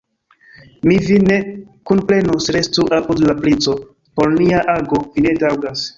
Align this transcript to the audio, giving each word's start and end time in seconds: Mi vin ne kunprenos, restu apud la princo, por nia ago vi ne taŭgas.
Mi 0.91 0.95
vin 1.09 1.27
ne 1.31 1.35
kunprenos, 1.91 2.49
restu 2.57 2.85
apud 3.01 3.23
la 3.27 3.35
princo, 3.45 3.77
por 4.17 4.35
nia 4.41 4.67
ago 4.79 5.05
vi 5.19 5.27
ne 5.29 5.37
taŭgas. 5.45 5.87